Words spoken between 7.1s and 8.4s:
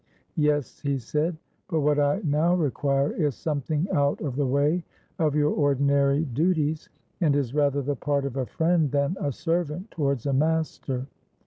and is rather the part of